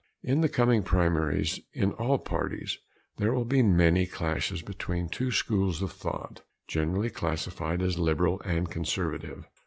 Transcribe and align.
In 0.23 0.41
the 0.41 0.49
coming 0.49 0.81
primaries 0.81 1.59
in 1.73 1.91
all 1.91 2.17
parties, 2.17 2.79
there 3.17 3.31
will 3.35 3.45
be 3.45 3.61
many 3.61 4.07
clashes 4.07 4.63
between 4.63 5.09
two 5.09 5.29
schools 5.29 5.83
of 5.83 5.91
thought, 5.91 6.41
generally 6.67 7.11
classified 7.11 7.83
as 7.83 7.99
liberal 7.99 8.41
and 8.43 8.67
conservative. 8.67 9.47